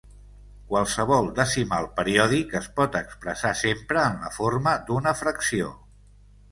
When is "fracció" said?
5.25-5.73